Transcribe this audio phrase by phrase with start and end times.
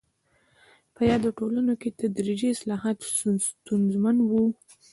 [0.95, 2.97] په یادو ټولنو کې تدریجي اصلاحات
[3.53, 4.43] ستونزمن وو.